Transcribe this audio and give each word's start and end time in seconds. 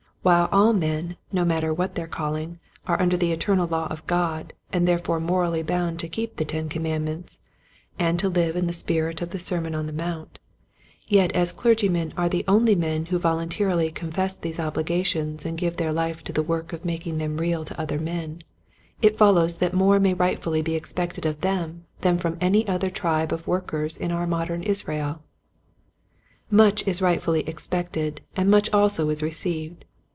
While 0.23 0.49
all 0.51 0.71
men, 0.71 1.17
no 1.31 1.41
6 1.41 1.47
Quiet 1.47 1.47
Hints 1.47 1.47
to 1.47 1.47
Growing 1.47 1.47
Preachers. 1.47 1.47
matter 1.47 1.73
what 1.73 1.95
their 1.95 2.07
calHng, 2.07 2.57
are 2.85 3.01
under 3.01 3.17
the 3.17 3.31
eternal 3.31 3.67
law 3.67 3.87
of 3.87 4.05
God, 4.05 4.53
and 4.71 4.87
therefore 4.87 5.19
morally 5.19 5.63
bound 5.63 5.97
to 5.97 6.07
keep 6.07 6.35
the 6.35 6.45
ten 6.45 6.69
commandments 6.69 7.39
and 7.97 8.19
to 8.19 8.29
live 8.29 8.55
in 8.55 8.67
the 8.67 8.71
spirit 8.71 9.23
of 9.23 9.31
the 9.31 9.39
Sermon 9.39 9.73
on 9.73 9.87
the 9.87 9.91
Mount, 9.91 10.37
yet 11.07 11.31
as 11.31 11.51
clergymen 11.51 12.13
are 12.17 12.29
the 12.29 12.45
only 12.47 12.75
men 12.75 13.05
who 13.07 13.17
voluntarily 13.17 13.89
confess 13.89 14.37
these 14.37 14.59
obligations 14.59 15.43
and 15.43 15.57
give 15.57 15.77
their 15.77 15.91
life 15.91 16.23
to 16.25 16.31
the 16.31 16.43
work 16.43 16.71
of 16.71 16.85
making 16.85 17.17
them 17.17 17.37
real 17.37 17.65
to 17.65 17.81
other 17.81 17.97
men, 17.97 18.43
it 19.01 19.17
follows 19.17 19.55
that 19.55 19.73
more 19.73 19.99
may 19.99 20.13
rightfully 20.13 20.61
be 20.61 20.75
expected 20.75 21.25
of 21.25 21.41
them 21.41 21.85
than 22.01 22.19
from 22.19 22.37
any 22.39 22.67
other 22.67 22.91
tribe 22.91 23.33
of 23.33 23.47
workers 23.47 23.97
in 23.97 24.11
our 24.11 24.27
modern 24.27 24.61
Israel. 24.61 25.23
Much 26.51 26.87
is 26.87 27.01
rightfully 27.01 27.39
expected 27.49 28.21
and 28.35 28.51
much 28.51 28.71
also 28.71 29.09
is 29.09 29.23
received. 29.23 29.83